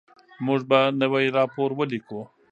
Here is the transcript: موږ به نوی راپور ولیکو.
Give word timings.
موږ 0.45 0.61
به 0.69 0.79
نوی 1.01 1.25
راپور 1.37 1.69
ولیکو. 1.79 2.19